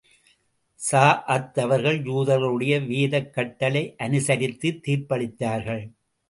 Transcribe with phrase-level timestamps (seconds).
[0.91, 5.83] ஸஅத் அவர்கள் யூதர்களுடைய வேதக் கட்டளை அனுசரித்துத் தீர்ப்பளித்தார்கள்.